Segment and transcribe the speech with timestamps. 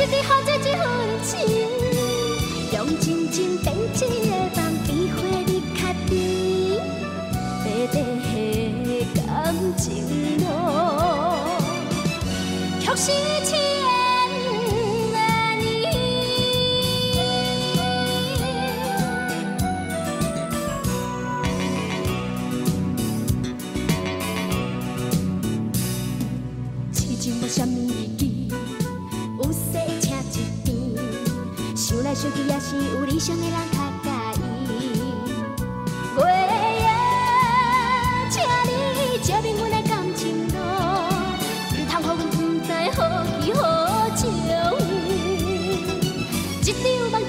[0.00, 0.46] 话，一滴汗一
[0.76, 0.82] 份
[1.22, 1.36] 情，
[2.72, 6.10] 用真情变一个梦，比花你较甜。
[7.62, 7.94] 白白
[9.14, 9.20] 感
[9.76, 9.84] 情
[10.38, 10.42] 路，
[12.80, 13.12] 却是
[13.44, 13.50] 千
[46.62, 47.19] 一场梦一段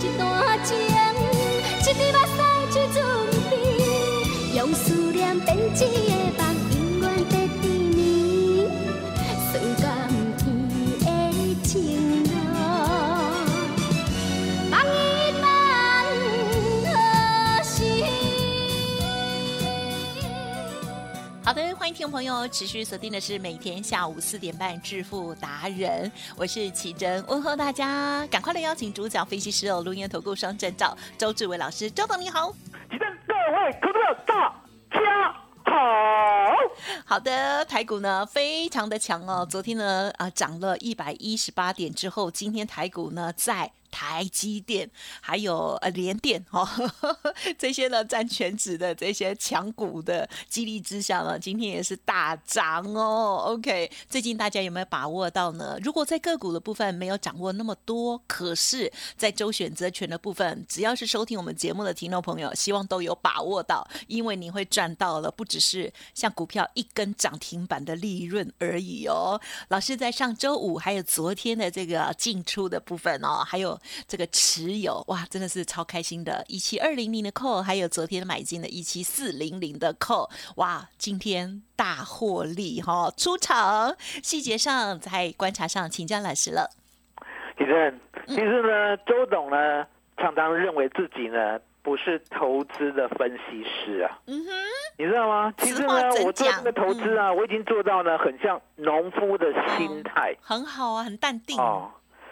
[21.52, 32.54] 好的，欢迎听众朋友持续锁定的是每天下午四点半致富达人，我是奇珍，问候大家，赶快来邀请主讲分析师哦，录音投顾双证照周志伟老师，周董你好。
[32.90, 34.56] 请问各位投资者大
[34.94, 35.34] 家
[35.66, 36.56] 好。
[37.06, 43.74] 好的，台股呢非常的强哦，昨天呢啊涨了一百一十八点之后，今天台股呢在。
[43.92, 46.68] 台积电还有呃联电哦，
[47.60, 53.44] 这些呢占全指的这些强股的激励之下呢，今天也是大涨哦。
[53.48, 55.78] OK，最近大家有没有把握到呢？
[55.84, 69.40] 如果在个股的部分没有掌握那么多，可是，在周选择权的部分，只要是收听我们节目的听众朋友，希望都有把握到，因为你会赚到了，不只是像股票一根涨停板的利润而已哦。
[69.68, 86.70] 老师在上周五还有昨天的这个进出的部分哦，还有这个持有，哇，真的是超开心的，一七二零零的扣，还有昨天买进的一七四零零的扣，哇，今天大获利哈、出场，细节上在观察上请教老师了。
[87.58, 89.86] 其实，其实呢，周董呢
[90.18, 94.52] 常常认为自己呢不是投资的分析师啊，嗯哼，
[94.98, 95.54] 你知道吗？
[95.58, 101.58] 其实呢，我做这个投资啊，我已经做到呢，很像农夫的心态很好啊，很淡定。
[101.60, 101.92] 哦。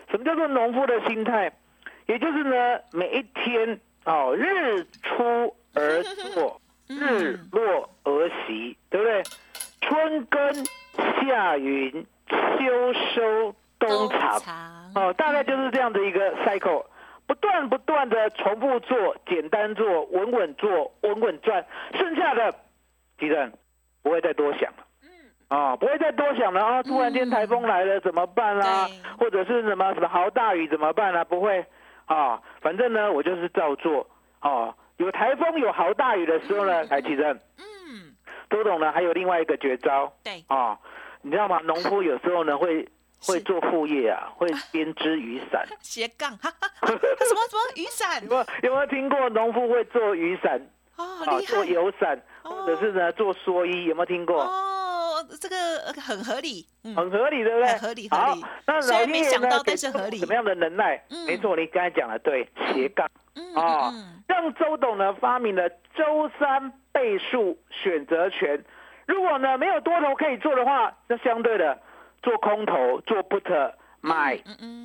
[0.09, 1.52] 什么叫做农夫的心态？
[2.08, 6.02] 也就是呢，每一天哦，日出而
[6.34, 6.59] 作，
[6.90, 9.24] 日落而息，对不对？
[9.81, 10.66] 春耕、
[11.22, 14.42] 夏耘、秋收、冬藏。
[14.96, 16.84] 哦，大概就是这样的一个 cycle，
[17.28, 22.53] 不断不断的重复做，简单做，稳稳做，稳稳赚，剩下的，
[23.20, 23.53] 敌人
[24.02, 24.86] 不会再多想了。
[25.49, 26.83] 啊、不会再多想了啊！
[26.83, 28.95] 突然间台风来了怎么办啦、对。
[29.17, 31.65] 或者是什么什么豪大雨怎么办啦、不会。
[32.05, 34.07] 啊，反正呢我就是照做。
[34.41, 38.15] 哦、有台风有豪大雨的时候呢，来吉正，嗯，
[38.49, 40.11] 周董呢还有另外一个绝招。
[40.23, 40.77] 对，啊、
[41.23, 41.59] 你知道吗？
[41.63, 42.87] 农夫有时候呢会
[43.19, 45.66] 会做副业啊，会编织雨伞。
[45.81, 48.21] 斜杠，哈哈哈，什么什么雨伞？
[48.23, 50.61] 有没有有没有听过农夫会做雨伞？
[50.95, 52.52] 哦，啊，厉做油伞，哦。
[52.61, 53.85] 或者是呢做蓑衣？
[53.85, 54.43] 有没有听过？
[55.40, 55.56] 哦，这个
[55.88, 57.68] 呃很合理，嗯，很合理，对不对？
[57.68, 60.18] 很合理合好理，那老天爷然没想到呢给周但是合理。
[60.18, 61.02] 董什么样的能耐？
[61.09, 61.26] 嗯。
[61.26, 63.09] 没错，你刚才讲的对，斜杠。
[63.36, 68.62] 嗯啊嗯，让周董呢发明了周三倍数选择权。
[69.08, 71.80] 如果呢没有多头可以做的话，那相对的
[72.22, 73.72] 做空头、做 put
[74.02, 74.38] 买。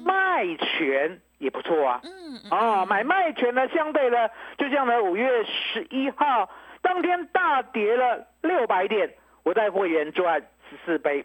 [0.05, 2.01] 卖权也不错啊。
[2.05, 6.49] 嗯嗯哦，买卖权呢，相对呢，就像呢五月十一号
[6.81, 9.12] 当天大跌了六百点，
[9.44, 11.25] 我带会员赚十四倍，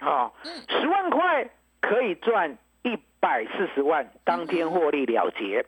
[0.00, 0.30] 啊、
[0.68, 1.48] 十万块
[1.80, 5.64] 可以赚一百四十万，当天获利了结。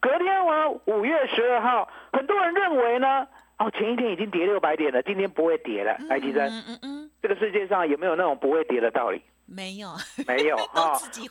[0.00, 3.26] 隔天我五月十二号，很多人认为呢，
[3.58, 5.96] 哦，前一天已经跌六百点了，今天不会跌了。
[6.08, 9.22] 来，吉珍，嗯嗯嗯，这个世界上有没有那种不会跌的道理？
[9.46, 9.88] 没有，
[10.28, 11.28] 没有都自己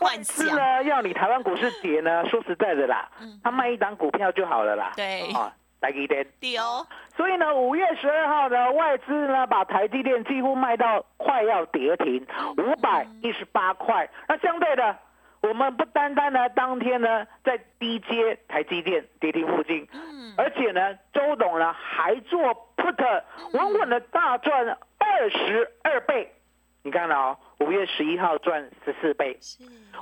[0.86, 3.10] 要你台湾股市跌呢，说实在的啦，
[3.42, 4.92] 他卖一档股票就好了啦。
[4.94, 6.26] 嗯对啊，来一点。
[6.40, 6.62] 丢，
[7.16, 12.26] 所以呢，五月十二号呢，外资呢把台积电几乎卖到快要跌停，
[12.58, 14.10] 五百一十八块。
[14.28, 14.98] 那相对的，
[15.42, 22.40] 我们不单单呢当天呢在低阶台积电跌停附近，嗯，而且呢，周董呢还做
[22.76, 23.24] put，
[23.54, 26.32] 稳稳的大赚二十二倍。
[26.82, 29.38] 你看哦，五月十一号赚十四倍，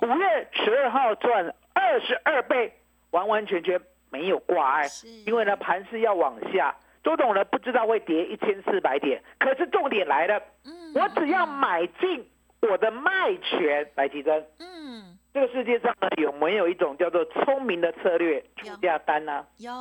[0.03, 2.71] 五月十二号赚二十二倍，
[3.09, 4.88] 完完全全没有挂碍，
[5.25, 12.25] 因为呢盘势要往下，周董呢不知道会跌一千四百点，可是重点来了，嗯我只要买进
[12.62, 14.44] 我的卖权来提升。
[14.59, 19.71] 嗯，这个世界上呢有没有一种叫做聪明的策略出价单呢、有，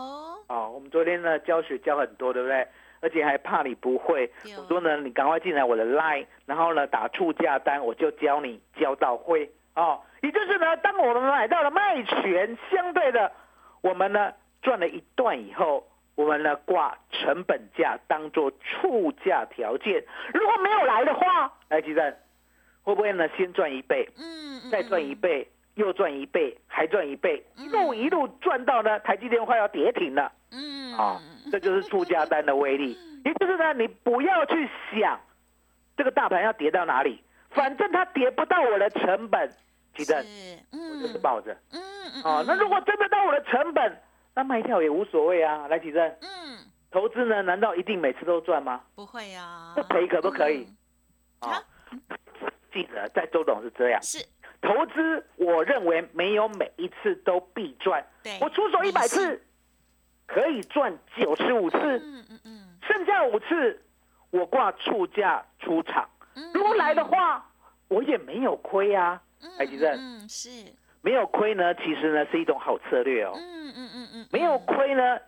[0.49, 2.67] 哦，我们昨天呢教学教很多，对不对？
[3.03, 10.01] 而且还怕你不会，对我说呢，你赶快进来我的 line，然后呢打出价单，我就教你教到会哦。
[10.23, 13.31] 也就是呢，当我们买到了卖权，相对的，
[13.87, 15.87] 我们呢赚了一段以后，
[16.17, 20.03] 我们呢挂成本价当做出价条件，
[20.35, 22.15] 如果没有来的话，来吉正
[22.83, 27.65] 会不会呢先赚一倍，嗯，嗯再赚一，倍，又赚一倍，还赚一倍，嗯。
[27.65, 30.33] 一路一路赚到呢台积电快要跌停了。
[30.51, 31.21] 嗯，啊、
[31.53, 32.97] 这就是出价单的威力。
[33.25, 35.21] 也就是呢，你不要去想
[35.97, 39.51] 这个大盘要跌到哪里，反正它跌不到我的成本，
[39.97, 41.83] 记得是，我嗯，就是抱着嗯
[42.15, 42.45] 嗯，啊。
[42.47, 44.03] 那如果真的到我的成本，
[44.35, 45.67] 那卖掉也无所谓啊。
[45.69, 46.59] 来，启正，嗯，
[46.91, 48.83] 投资呢，难道一定每次都赚吗？
[48.95, 50.67] 不会啊，不赔可不可以？
[51.41, 51.63] 嗯啊，
[52.73, 54.25] 记得在周董是这样，是，
[54.61, 59.43] 投资我认为没有每一次都必赚，对，我出手一百，次
[60.27, 61.79] 可以赚九十五次。
[61.79, 63.83] 嗯嗯嗯，剩下五次，
[64.31, 66.09] 我挂出价出场。
[66.35, 67.51] 嗯如果来的，话，
[67.89, 69.26] 我也没有亏啊，嗯
[69.59, 70.51] 台积电嗯，是，
[71.03, 73.33] 没有亏呢，其实呢是一种好策略哦。
[73.37, 75.19] 嗯嗯嗯嗯，没有亏呢，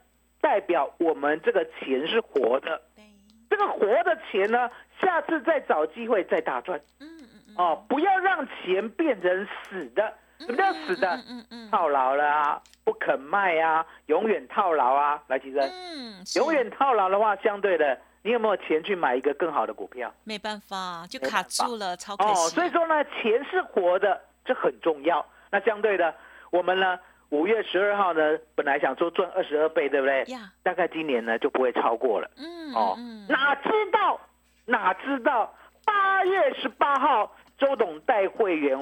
[0.41, 3.05] 代表我们这个钱是活的，对，
[3.51, 4.71] 这个活的钱呢，
[5.01, 6.81] 下次再找机会再大赚。
[7.01, 11.09] 嗯嗯嗯，哦，不要让钱变成死的，什么叫死的？
[11.09, 20.13] 嗯嗯嗯，套牢了啊，不肯卖啊，永远套牢啊，来，其实嗯，永远套牢的话，相对的，你有没有钱去买一个更好的股票？
[20.25, 25.25] 没办法，就卡住了，超可哦，所以说呢，钱是活的，这很重要。
[25.51, 26.15] 那相对的，
[26.51, 26.99] 我们呢，
[27.31, 30.25] 五月十二号呢，本来想说赚二十二倍，对不对？
[30.25, 32.31] 呀，大概今年呢就不会超过了。
[32.37, 34.21] 嗯哦嗯，哪知道
[34.67, 35.55] 哪知道，
[35.85, 38.77] 八月十八号，周董带会员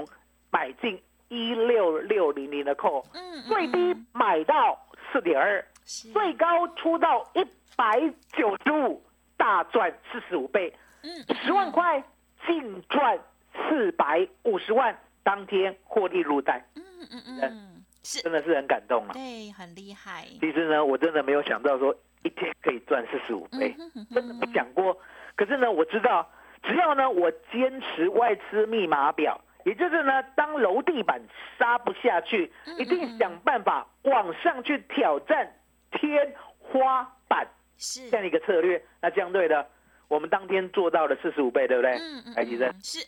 [0.50, 4.76] 买进一六六零零的扣，嗯，嗯最低买到
[5.12, 5.64] 四点二，
[6.12, 7.44] 最高出到一
[7.76, 8.00] 百
[8.32, 9.00] 九十五，
[9.36, 10.72] 大赚四十五倍。
[11.02, 11.10] 嗯
[11.44, 12.02] 十万块
[12.46, 13.18] 净赚
[13.52, 19.12] 四百五十万，当天获利入袋，嗯嗯嗯嗯，是，真的是很感动啊！
[19.12, 20.26] 对，很厉害。
[20.40, 21.94] 其实呢，我真的没有想到说
[22.24, 24.98] 一天可以赚四十五倍，嗯哼哼真的没想过。
[25.36, 26.28] 可是呢，我知道，
[26.62, 31.20] 只要呢我坚持外资密码表，也就是呢，当楼地板
[31.56, 35.52] 杀不下去，嗯一定想办法往上去挑战
[35.92, 37.46] 天花板
[37.78, 38.82] 是这样一个策略。
[39.00, 39.66] 那这样对的，
[40.08, 41.92] 我们当天做到了四十五倍，对不对？
[41.92, 43.06] 嗯嗯，台积是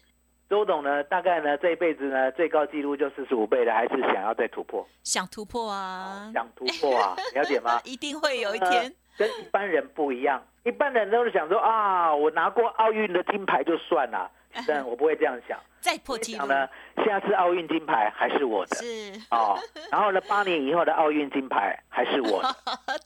[0.48, 7.80] 周董呢，大概呢这一辈子呢最高纪录就四十五倍了，还是想要再突破，想突破啊，想突破啊， 了解吗？
[7.84, 8.94] 一定会有一呃天。
[9.18, 14.30] 跟一般人不一样，一般人都是想说啊，我拿过奥运的金牌就算了，
[14.66, 15.58] 但我不会这样想。
[15.58, 16.44] 我再破纪录。
[16.46, 16.68] 呢，
[17.06, 18.76] 下次奥运金牌还是我的。
[18.76, 19.12] 是。
[19.30, 19.56] 哦，
[19.90, 22.48] 然后呢，八年以后的奥运金牌还是我的。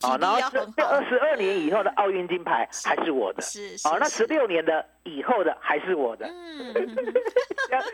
[0.00, 3.42] 体 哦，然后这这二，十二年以后的奥运金牌还是我的。
[3.42, 6.72] 是是哦，那十六年的以后的还是我的，嗯，
[7.68, 7.84] 这样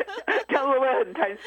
[0.49, 1.39] 这样会不会很贪心？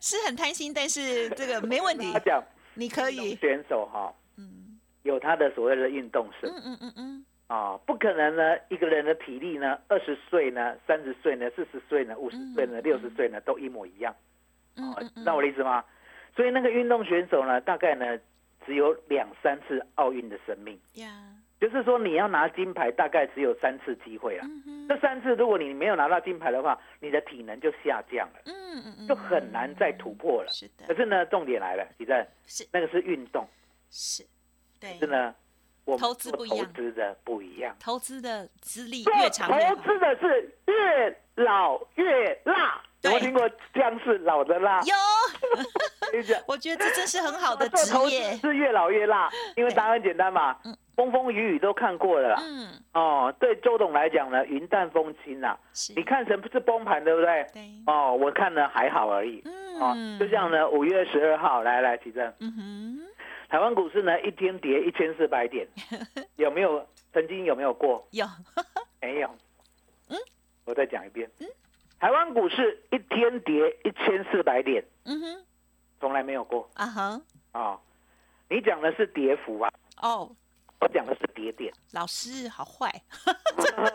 [0.00, 2.12] 是很贪心，但是这个没问题。
[2.12, 2.42] 他，讲
[2.74, 4.78] 你可以，选手哈嗯。
[5.04, 6.48] 有他的所谓的运动神。
[6.48, 14.14] 嗯嗯嗯嗯，啊，不可能呢，一个人的体力呢，二十岁呢，三十岁呢，四十岁呢，五十岁呢，嗯六十岁呢，都一模一样。
[14.76, 15.84] 哦知道我的意思吗？
[16.34, 18.18] 所以那个运动选手呢，大概呢
[18.64, 21.10] 只有两三次奥运的生命，呀，
[21.60, 24.44] 就是说你要拿金牌，大概只有三次机会了。
[24.88, 30.48] 这三次如果你没有拿到金牌的话，你的体能就下降了，嗯嗯嗯，就很难再突破了。
[30.50, 32.66] 是的，可是呢，重点来了，李正，是。
[32.72, 33.46] 那个是运动，
[33.90, 34.24] 是，
[34.80, 34.94] 对。
[34.98, 35.34] 可是，呢，
[35.84, 37.74] 我们投资不一样投资的不一样。
[37.80, 44.80] 投资的资历越长越好，投资的是越老越辣，有没有对听过姜是老的辣？
[44.82, 44.94] 有，
[46.46, 50.56] 我觉得这真是很好的 职业，是越老越辣，因为答案很简单嘛。
[50.64, 52.42] 嗯风风雨雨都看过了啦。
[52.42, 55.58] 嗯，哦，对周董来讲呢，云淡风轻啦。
[55.72, 57.46] 是，你看成不是崩盘，对不对？
[57.54, 59.40] 对，哦，我看呢还好而已。
[59.46, 63.00] 嗯哦嗯，，就像呢，五月十二号，来来，奇正，嗯哼，
[63.52, 65.68] 台湾股市呢一天跌一千四百点，
[66.36, 66.88] 有没有？
[67.12, 68.02] 曾经有没有过？
[68.12, 68.24] 有，
[69.02, 69.28] 没有。
[70.08, 70.16] 嗯，
[70.64, 71.30] 我再讲一遍。
[71.38, 71.46] 嗯
[72.00, 75.44] 台湾股市一天跌一千四百点，嗯哼，
[76.00, 77.20] 从来没有过啊哈，
[77.52, 77.78] 啊、
[78.48, 80.28] 你讲的是跌幅啊，哦，
[80.80, 81.72] 我讲的是跌点。
[81.92, 82.88] 老师好坏，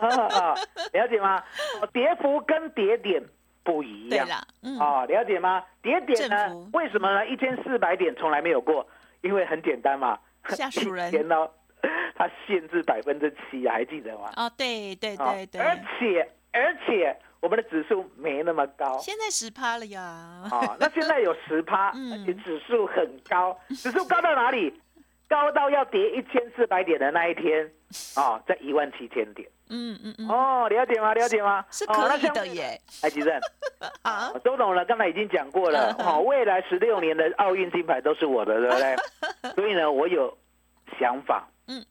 [0.00, 0.54] 啊，
[0.94, 1.42] 了解吗？
[1.82, 3.22] 哦跌幅跟跌点
[3.64, 4.24] 不一样。
[4.24, 5.62] 对啦，嗯，哦，了解吗？
[5.82, 6.70] 跌点呢幅？
[6.72, 7.26] 为什么呢？
[7.26, 8.88] 一千四百点从来没有过，
[9.22, 10.18] 因为很简单嘛，
[10.50, 11.34] 下属 人一天呢，
[12.14, 14.30] 它限制百分之七啊，还记得吗？
[14.36, 18.98] 哦，对对哦对对，而且而且我们的指数没那么高。
[18.98, 20.00] 现在十趴了呀，
[20.50, 24.72] 啊，那现在有十趴， 嗯而且指数很高，指数高到哪里？
[25.28, 27.70] 高到要跌一千四百点的那一天，
[28.16, 29.46] 啊，在一万七千点。
[29.70, 31.14] 嗯嗯嗯，哦，了解吗？
[31.14, 31.60] 了解吗？
[31.60, 33.38] 哦是可以的耶，哎，吉正，
[34.02, 38.96] 啊，周董呢，刚才已经讲过了，嗯哦，未来十六年的奥运金牌都是我的，对不对？
[39.54, 40.36] 所以呢，我有
[40.98, 41.84] 想法，嗯，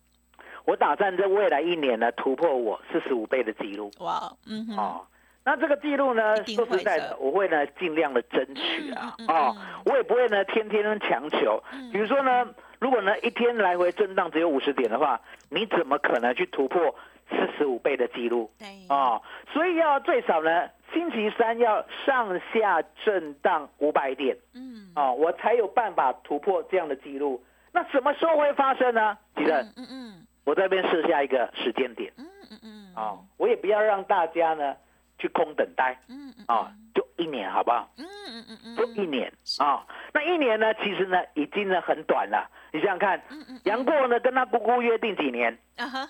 [0.65, 5.01] 我打算在未来一年呢突破我四十五倍的记录，哇，嗯哼，哦。
[5.43, 11.63] 那这个记录呢说实在的，我会呢尽量的争取啊嗯嗯，嗯哦嗯，我也不会呢天天强求。
[11.93, 12.45] 比如说呢，
[12.79, 16.93] 如果呢一天来回震荡只有五十点的话，你怎么可能去突破
[17.29, 18.51] 四十五倍的记录？
[18.57, 19.21] 对，哦，
[19.53, 24.37] 所以要最少呢，星期三要上下震荡五百点。
[24.53, 27.43] 嗯，哦，我才有办法突破这样的记录。
[27.73, 29.17] 那什么时候会发生呢？
[29.35, 30.27] 记得嗯嗯嗯。
[30.45, 32.11] 我这边设下一个时间点。
[32.17, 34.75] 嗯嗯嗯，哦，我也不要让大家呢
[35.19, 35.99] 去空等待。
[36.07, 37.89] 嗯嗯啊，就一年好不好？
[37.97, 39.31] 嗯嗯嗯嗯，就一年。
[39.59, 42.49] 啊、那一年呢，其实呢已经呢很短了。
[42.71, 43.59] 你想想看，嗯。
[43.65, 45.51] 杨过呢跟他姑姑约定几年？
[45.75, 46.07] 啊哈，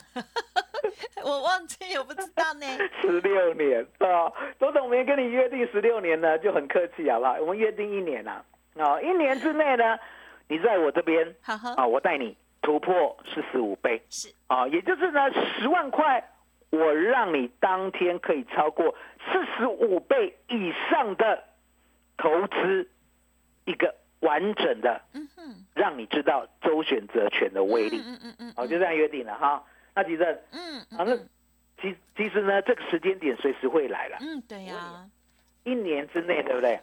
[1.24, 2.66] 我忘记，我不知道呢，
[3.02, 7.34] 十六年啊，周总没跟你约定十六年呢，就很客气好不好？
[7.40, 8.44] 我们约定一年啊，
[8.78, 9.98] 啊，一年之内呢，
[10.48, 14.02] 你在我这边好好，啊，我带你突破四十五倍。
[14.10, 15.22] 是，啊，也就是呢
[15.60, 16.24] 十万块，
[16.70, 18.96] 我让你当天可以超过
[19.32, 21.44] 四十五倍以上的
[22.18, 22.90] 投资，
[23.66, 25.02] 一个完整的，
[25.74, 28.02] 让你知道周选择权的威力。
[28.04, 29.64] 嗯嗯嗯，好，就这样约定了哈。
[29.98, 31.18] 那吉正嗯啊，那
[31.82, 35.04] 其其实呢，这个时间点随时会来了，嗯，对呀，
[35.63, 36.80] 一年之内，对不对？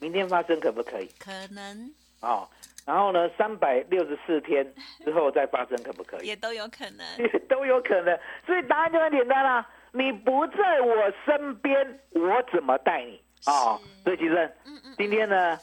[0.00, 1.08] 明天发生可不可以？
[1.18, 2.48] 可能哦，
[2.84, 4.66] 然后呢，三百六十四天
[5.04, 6.26] 之后再发生可不可以？
[6.26, 7.06] 也都有可能，
[7.48, 8.18] 都有可能。
[8.44, 13.20] 所以答案就很简单啦、你不在我身边，我怎么带你？
[13.46, 15.56] 哦，所以其实嗯嗯，今天呢，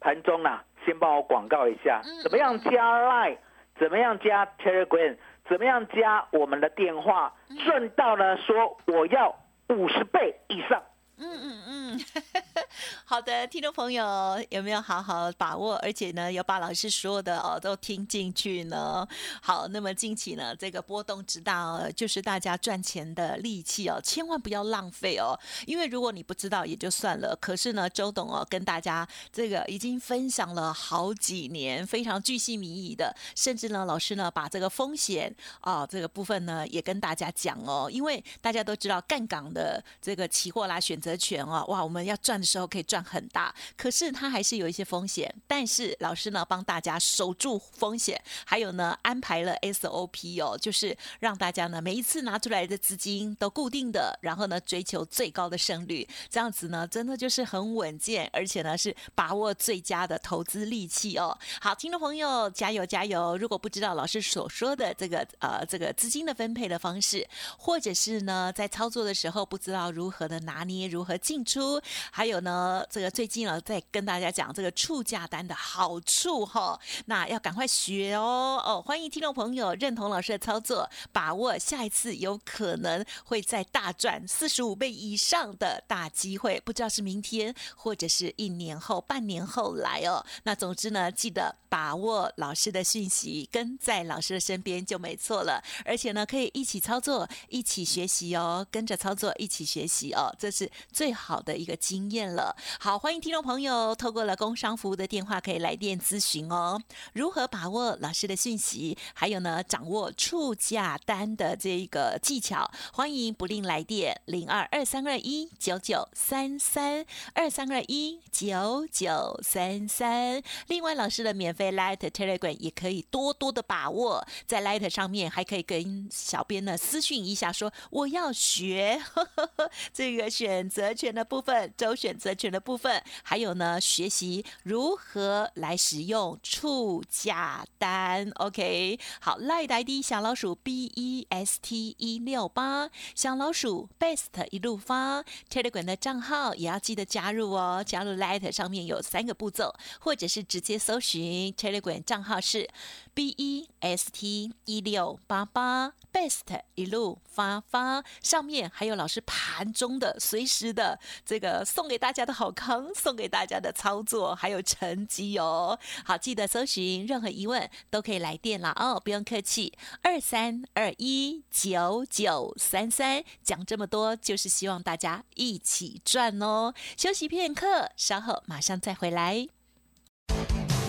[0.00, 2.70] 盘中啊，先帮我广告一下嗯，怎么样加
[3.00, 3.38] Line，
[3.78, 5.16] 怎么样加 Telegram，
[5.48, 7.56] 怎么样加我们的电话，嗯。
[7.58, 9.34] 顺道呢说我要
[9.68, 10.82] 五十倍以上。
[11.20, 11.70] 嗯嗯嗯，
[13.04, 14.04] 好的，听众朋友
[14.50, 15.76] 有没有好好把握？
[15.76, 19.06] 而且呢，有把老师说的哦都听进去呢？
[19.40, 25.38] 好，那么近期呢，这个波动之大哦，就是大家赚钱的利器哦，千万不要浪费哦。
[25.66, 45.34] 因为如果你不知道也就算了，可是呢，周董哦跟大家这个已经分享了好几年，非常巨细靡遗的，甚至呢，老师呢把这个风险啊、这个部分呢也跟大家讲哦，因为大家都知道干港的这个期货啦、选择权哦，哇，我们要赚的时候可以赚很大，可是它还是有一些风险。
[45.46, 61.36] 但是老师呢帮大家守住风险，还有呢安排了 SOP 哦，就是让大家呢每一次拿出来的资金都固定的，然后呢追求最高的胜率，这样子呢真的就是很稳健，而且呢是把握最佳的投资利器哦。
[61.60, 63.36] 好，听众朋友加油加油！
[63.36, 67.26] 如果不知道老师所说的这个呃这个资金的分配的方式，
[67.58, 71.67] 或者是呢在操作的时候不知道如何的拿捏，如何进出，
[72.10, 78.82] 还有呢这个最近呢在跟大家讲这个触价单的好处哈、那要赶快学哦哦！
[78.84, 90.24] 欢迎听众朋友认同老师的操作，把握下一次有可能会再大赚四十五倍以上的大机会，不知道是明天或者是一年后、半年后来哦。
[90.44, 95.62] 那总之呢，记得把握老师的讯息，跟在老师的身边就没错了。
[95.84, 102.56] 而且呢，可以一起操作，一起学习哦，跟着操作，一起学习哦，这是最好的一个经验了。
[102.80, 106.80] 好，欢迎听众朋友透过了工商服务的电话可以来电咨询哦，
[107.12, 120.42] 如何把握老师的讯息，还有呢掌握出价单的这一个技巧，欢迎不吝来电零二二三二一九九三三二三二一九九三三。
[120.68, 129.02] 另外，老师的免费 Light Telegram 也可以多多的把握，在 Light 上面还可以跟小编呢私讯一下，说我要学
[129.92, 138.30] 这个选择权的部分，周选择权的部分，还有呢学习如何来使用促价单。
[138.36, 147.82] OK，好，Light ID 小老鼠 B E S T 一六八，小老鼠 Best 一路发 Telegram 的账号也要记得加入哦。
[147.84, 152.68] 加入 Light 上面有三个步骤，或者是直接搜寻 Telegram 账号是
[153.14, 165.78] B E S T 一六八八 Best 一路发发，上面还有老师盘中的随时的这这个送给大家的好康，送给大家的操作还有成绩哦。
[166.04, 176.74] 好，记得搜寻，任何疑问都可以来电了哦，不用客气，二三二一九九三三，讲这么多就是希望大家一起赚哦。
[176.96, 179.57] 休息片刻，稍后马上再回来。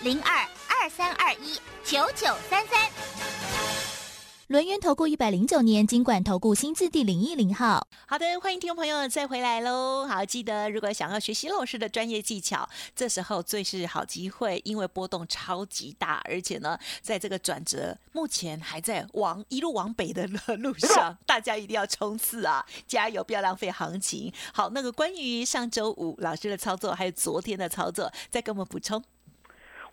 [0.00, 2.90] 零二二三二一九九三三。
[4.48, 7.88] 轮源投顾一百零九年金管投顾新字第零一零号。
[8.06, 10.06] 好的，欢迎听众朋友再回来喽。
[10.06, 20.26] 好，记得如果想要学习老师的专业技巧，这时候最是好机会，因为波动超级大，而且呢，在这个转折目前还在往一路往北的
[20.58, 22.64] 路上， 大家一定要冲刺啊！
[22.86, 24.30] 加油，不要浪费行情。
[24.52, 29.02] 好，那个关于上周五老师的操作，还有昨天的操作，再跟我们补充。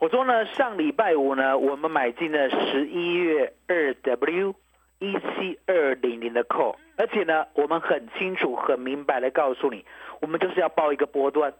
[0.03, 4.53] 我说呢，上礼拜五呢，我们买进了十一月二 W
[4.99, 9.85] 一七二零零的 call，而且呢，我们很清楚、很明白的告诉你，
[10.19, 11.53] 我们就是要报一个波段，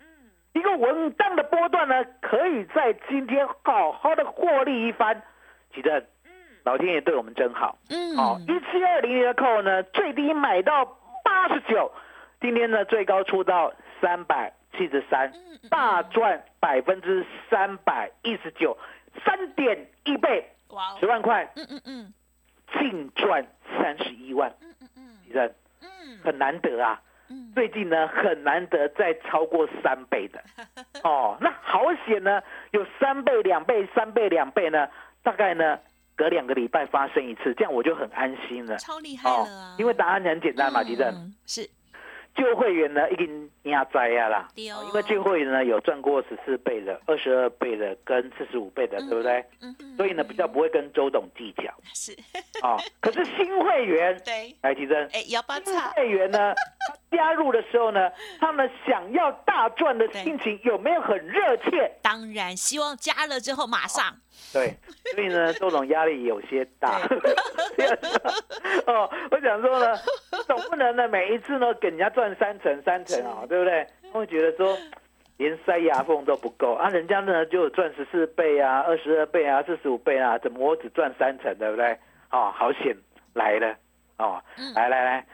[0.51, 5.23] 一个稳当的波段呢，可以在今天好好的获利一番。
[5.73, 6.05] 记得，
[6.65, 7.77] 老天爷对我们真好。
[7.91, 10.83] 嗯，好，一七二零零的 call 呢，最低买到
[11.23, 11.89] 八十九，
[12.41, 15.31] 今天呢最高出到三百七十三，
[15.69, 18.77] 大赚百分之三百一十九，
[19.25, 22.13] 三点一倍，哇哦十万块嗯嗯嗯
[22.79, 23.45] 净赚
[23.77, 26.99] 三十一万，嗯嗯嗯其实嗯很难得啊。
[27.29, 30.43] 嗯，最近呢很难得再超过三倍的，
[31.03, 34.87] 哦，那好险呢，有三倍、两倍、三倍、两倍呢，
[35.23, 35.79] 大概呢
[36.15, 38.77] 隔两个礼拜发生一次，这样我就很安心了。
[38.77, 39.75] 超厉害了啊！
[39.79, 41.07] 因为答案很简单嘛，吉正。
[41.15, 41.69] 嗯是
[42.35, 49.43] 旧会员呢已经压栽呀啦，因为旧会员呢有赚过十四倍的、二十二倍的跟四十五倍的，对不对？
[49.61, 51.73] 嗯哼所以呢比较不会跟周董计较。
[51.93, 52.11] 是。
[52.61, 52.77] 哦。
[52.99, 56.53] 可是新会员，对，来提升，哎，摇八新叉，会员呢
[57.11, 61.91] 加入的时候呢，他们想要大赚的心情有没有很热切？
[62.01, 64.15] 当然希望加了之后马上。
[64.51, 64.75] 对，
[65.13, 66.99] 所以呢，周董压力有些大。
[68.87, 69.95] 哦，我想说呢，
[70.83, 73.87] 总不能呢每一次呢给人家赚三成三成啊，对不对？
[74.11, 74.77] 他会觉得说
[75.37, 81.97] 连塞牙缝都不够啊，人家呢就赚十四倍啊、二十二倍啊、四十五倍啊，怎么我只赚三成，对不对？
[82.31, 82.95] 哦，好险
[83.33, 83.75] 来了
[84.17, 85.25] 哦，嗯来来来，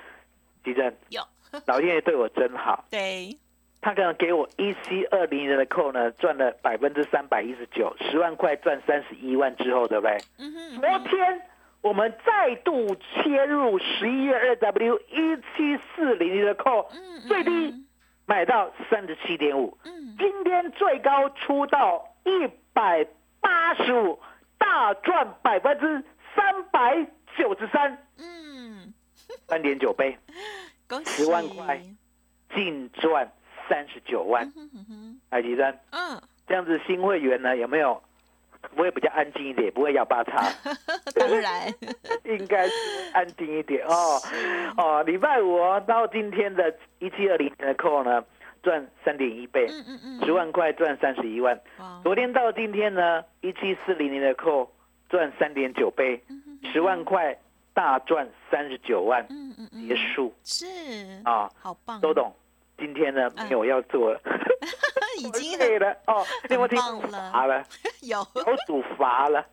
[0.64, 1.22] 吉正，有
[1.66, 2.86] 老天爷对我真好。
[2.92, 3.36] 对，
[3.82, 10.18] 他可能给我一七二零年的扣呢，赚了百分之三百一十九，十万块赚三十一万之后，对不对？
[10.38, 11.42] 嗯哼，昨天
[11.82, 17.74] 我们再度切入十一月二 W 一七四零零的扣，嗯最低
[18.26, 20.16] 买到三十七点五，嗯。
[20.18, 23.08] 今天最高出到一百
[23.40, 24.20] 八十五，
[24.58, 26.04] 大赚百分之
[26.36, 28.94] 三百九十三，嗯，
[29.48, 30.18] 三点九倍，
[30.88, 31.24] 恭喜。
[31.24, 31.82] 10万块
[32.54, 33.32] 净赚
[33.70, 34.52] 三十九万。
[35.32, 38.04] 海吉生，嗯，这样子新会员呢有没有
[38.76, 40.44] 不会比较安静一点，不会要八叉？
[41.16, 41.74] 当然，
[42.26, 42.74] 应该是
[43.14, 44.20] 安静一点哦。
[44.78, 48.24] 哦，礼拜五哦，到今天的一七二零的扣呢，
[48.62, 51.60] 赚三点一倍，嗯嗯嗯，十万块赚三十一万。
[52.04, 54.72] 昨天到今天呢，一七四零零的扣
[55.10, 56.22] 赚三点九倍，
[56.72, 57.38] 十万块
[57.74, 60.34] 大赚三十九万，嗯嗯嗯，结束。
[60.44, 60.66] 是。
[61.24, 61.50] 啊。
[61.60, 62.34] 好棒，周董，
[62.78, 64.12] 今天呢没有要做。
[64.14, 64.22] 了，
[65.20, 67.32] 已经累了哦，你有没有听很棒了。
[67.32, 67.64] 乏 了？
[68.02, 68.18] 有。
[68.36, 69.46] 有属乏了，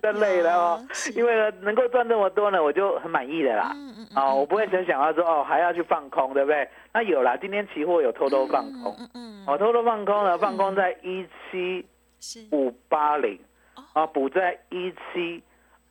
[0.00, 0.86] 真累了哦。
[1.14, 3.72] 因为呢，能够赚这么多呢，我就很满意的啦。
[3.74, 6.68] 嗯嗯嗯啊，我不会想想要说哦，还要去放空，对不对？
[6.92, 11.84] 那有啦，今天期货有偷偷放空，嗯嗯，哦，偷偷放空呢，放空在一七
[12.20, 13.38] 是五八零，
[13.76, 14.02] 哦。
[14.02, 15.42] 啊，补在一七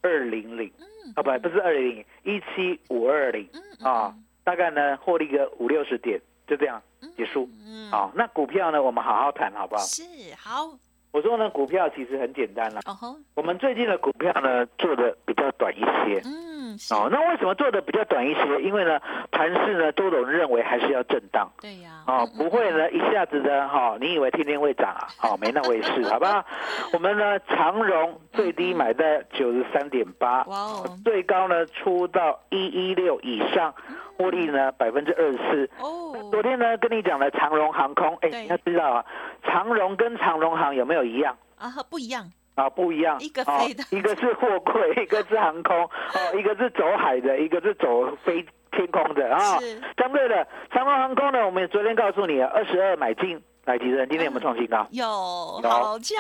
[0.01, 3.47] 二零零，嗯啊，不，不是二零零，一七五二零，
[3.83, 6.81] 啊，大概呢获利个五六十点，就这样
[7.15, 7.49] 结束。
[7.65, 9.81] 嗯，好，那股票呢，我们好好谈，好不好？
[9.83, 10.03] 是
[10.37, 10.71] 好，
[11.11, 12.81] 我说呢，股票其实很简单了。
[12.85, 16.21] 哦吼，我们最近的股票呢，做的比较短一些。
[16.25, 18.61] 嗯，是，哦，那为什么做的比较短一些？
[18.61, 18.99] 因为呢，
[19.31, 21.49] 盘势呢，周董认为还是要震荡。
[21.61, 25.07] 对呀，哦，嗯不会呢， 一下子的哈、你以为天天会涨啊？
[25.23, 26.43] 哦，没那回事，好不好？
[26.93, 33.73] 我们呢，长荣最低买在九十三点八，哇哦，最高呢出到一一六以上，
[34.17, 35.69] 获利呢百分之二十四。
[35.79, 39.05] 哦，昨天呢跟你讲了长荣航空，哎，对你要知道啊，
[39.43, 41.35] 长荣跟长荣航有没有一样？
[41.57, 45.89] 啊，不一样，啊，不一样，一个哦飞的一个是货柜， 一个是航空，哦，
[46.37, 49.57] 一个是走海的，一个是走飞天空的啊。
[49.59, 54.07] 是相对的，长荣航空呢，我们昨天告诉你二十二买进，来提升？
[54.09, 54.85] 今天有没有创新高？
[54.91, 55.05] 有
[55.63, 56.17] 有好强，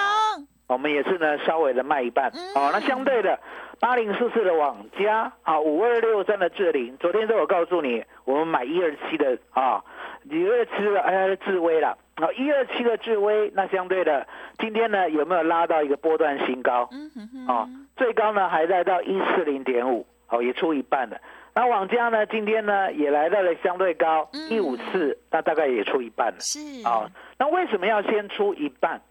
[0.67, 2.31] 我们也是呢，稍微的卖一半。
[2.33, 3.37] 嗯哦，那相对的，
[3.79, 9.83] 八零四四的网加，啊，五二六三的智林，昨天都有告诉你，我们买一二七的啊，
[10.29, 14.27] 一二七的哎呀智威了，啊，一二七的智威，那相对的，
[14.59, 16.87] 今天呢有没有拉到一个波段新高？
[16.91, 21.17] 嗯哼哼，哦，最高呢还在到一四零点五，哦，也出一半了。
[21.53, 26.39] 那网家呢，今天呢也来到了相对高嗯一五四，那大概也出一半了。
[26.39, 29.01] 是啊、那为什么要先出一半？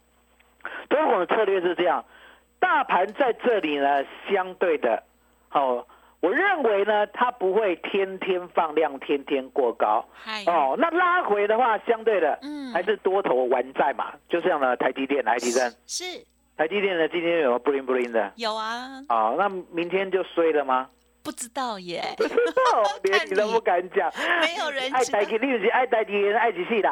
[0.88, 2.04] 中国的策略是这样，
[2.58, 5.02] 大盘在这里呢，相对的，
[5.52, 5.86] 哦，
[6.20, 10.06] 我认为呢，它不会天天放量，天天过高。
[10.46, 12.72] 哦，那拉回的话，相对的，嗯。
[12.72, 16.04] 还是多头玩债嘛，就这样的台积电、台积电、是。
[16.56, 18.32] 台积电呢，今天有没有 bling bling 的？
[18.36, 20.88] 有啊，哦，那明天就衰了吗？
[21.22, 24.10] 不知道耶，不知道， 连你都不敢讲。
[24.40, 26.90] 没有人爱台积，你就是爱台积人，爱一世人，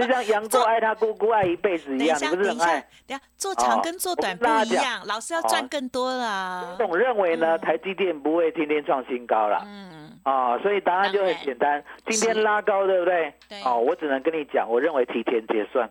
[0.00, 6.74] 就像杨过爱他姑姑爱一辈子一样，你不是等一下很爱？，等一下，做长哦跟做短不一样，老师要赚哦更多啦。
[6.78, 9.62] 总认为呢，台积电不会天天创新高了。
[9.66, 13.32] 嗯，啊、所以答案就很简单，今天拉高，对不对？
[13.48, 15.88] 对哦，我只能跟你讲，我认为提前结算。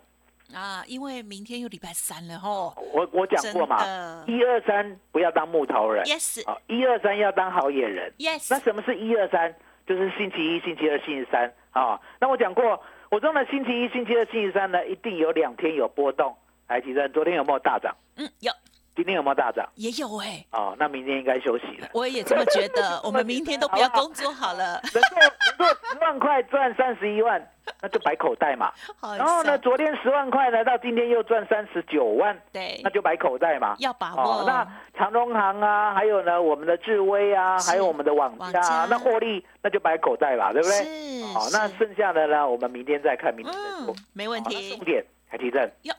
[0.54, 2.74] 啊，因为明天又礼拜三了吼。
[2.91, 3.78] 我我讲过嘛，
[4.26, 8.12] 一二三不要当木头人，Yes 啊，一二三要当好野人。
[8.17, 9.54] 那 Yes，那什么是一二三？
[9.86, 12.00] 就是星期一、星期二、星期三啊。
[12.19, 16.36] 那我讲过，我中的星期一、星期二、星期三呢，一定有两天有波动。
[16.67, 17.95] 来，其实昨天有没有大涨？
[18.17, 18.52] 嗯，有
[18.99, 19.65] 今天有没有大涨？
[19.75, 21.88] 也有哎，哦，那明天应该休息了。
[21.93, 22.99] 我也这么觉得。
[23.01, 24.81] 我们明天都不要工作好了。
[24.93, 25.09] 能够
[25.57, 27.41] 能够十万块赚三十一万，
[27.81, 28.73] 那就摆口袋嘛。
[28.99, 33.73] 好然后呢，昨天十万块呢，到今天又赚三十九万，对那，就摆口袋嘛。
[33.79, 40.75] 要把哦握。，那长荣行啊，还有呢，我们的智威啊，还有我们的网家啊，那获利那就摆口袋吧，对不对？
[40.83, 45.95] 是好，那剩下的呢，我们明天再看，明天再说嗯。，没问题重，点，海提正哟，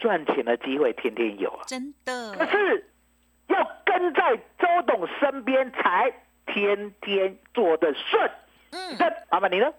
[0.00, 2.90] 赚钱的机会天天有啊，真的可是
[3.48, 6.10] 要跟在周董身边才
[6.46, 8.30] 天天做的顺。
[8.72, 9.72] 嗯这麻烦你了。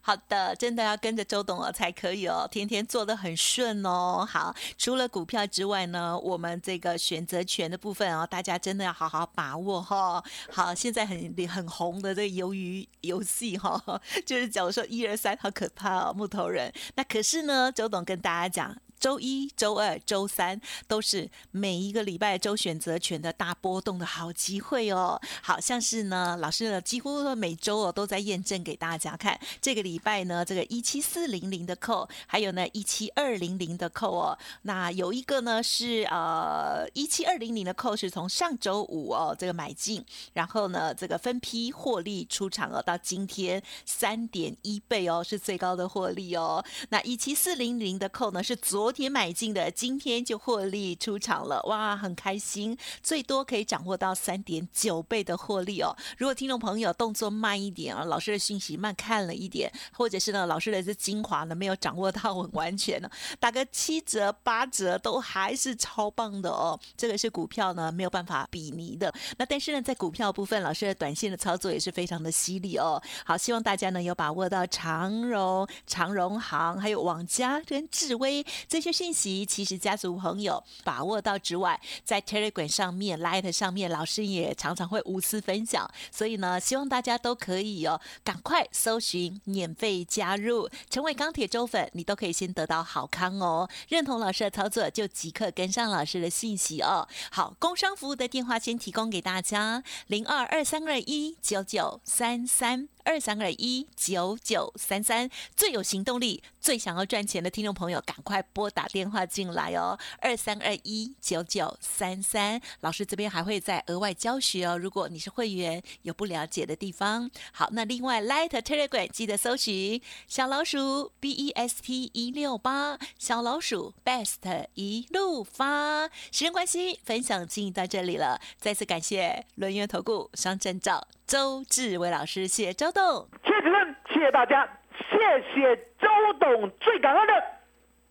[0.00, 4.26] 好的，真的要跟着周董哦才可以哦，天天做的很顺哦。
[4.28, 13.80] 好，除了股票之外呢，我们这个选择权的部分哦，大家真的要好好把握哈、好，现在很很红的这个鱿鱼游戏哈、
[14.26, 16.72] 就是假如说一二三，好可怕哦，木头人。
[16.96, 18.76] 那可是呢，周董跟大家讲。
[19.02, 25.20] 周一、周二、周三都是每一个礼拜周选择权的大波动的好机会哦。
[25.42, 29.36] 好像是呢，老师呢几乎每周哦都在验证给大家看。
[29.60, 34.38] 这个礼拜呢，这个一七四零零的扣，还有呢一七二零零的扣哦。
[34.62, 46.64] 那有一个呢是呃一七二零零的扣是从上周五哦这个买进，然后呢这个分批获利出场哦，到今天三点一倍哦是最高的获利哦。
[46.90, 55.96] 那一七四零零的扣呢是昨昨天买进的，今天就获利出场了，哇，很开心，最多可以掌握到三点九倍的获利哦。
[56.18, 66.78] 如果听众朋友动作慢一点啊，老师的讯息慢看了一点，或者是呢，老师的这精华呢没有掌握到很完全呢，打个七折八折都还是超棒的哦。
[66.94, 69.10] 这个是股票呢没有办法比拟的。
[69.38, 73.02] 那但是呢，在股票部分，老师的短线的操作也是非常的犀利哦。
[73.24, 79.46] 好，希望大家呢有把握到长荣、长荣行，还有网家跟智威这些讯息。
[79.46, 85.88] 其实家族朋友把握到之外，在 Telegram 上面、Light 上面，老师也常常会无私分享。
[86.10, 93.68] 所以呢，希望大家都可以哦，赶快搜寻免费加入，成为钢铁周粉，你都可以先得到好康哦。
[93.88, 97.06] 认同老师的操作，就即刻跟上老师的信息哦。
[97.30, 102.88] 好，工商服务的电话先提供给大家：零二二三二一九九三三。
[103.04, 109.98] 二三二一九九三三，最有行动力、最想要赚钱的听众朋友，赶快拨打电话进来哦！
[110.20, 114.78] 二三二一九九三三，老师这边还会再额外教学哦。
[114.78, 126.08] 如果你是会员，有不了解的地方，好，那另外 Light Telegram 记得搜寻小老鼠 B E S T 一六八，小老鼠 Best 一路发。
[126.30, 131.06] 时间关系，分享进到这里了，再次感谢轮圆投顾商证照。
[131.32, 134.68] 周志伟老师，谢谢周董，谢谢主任，谢谢大家，
[134.98, 135.16] 谢
[135.54, 136.06] 谢周
[136.38, 137.32] 董，最感恩的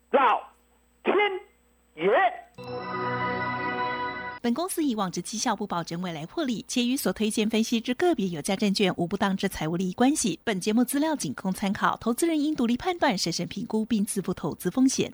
[0.10, 0.42] 老
[1.04, 1.16] 天
[1.94, 2.10] 爷。
[4.42, 10.40] 本公司以往之绩效不保证未来获利，且与所推荐分析之个别有价证券无不当之财务利益关系。
[10.44, 15.14] 本节目资料仅供参考，投资人应独立判断、审慎评估并自负投资风险。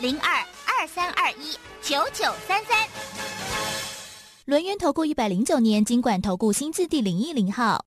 [0.00, 2.76] 零二二三二一九九三三。
[4.44, 7.80] 轮源投顾一百零九年金管投顾新字第零一零号。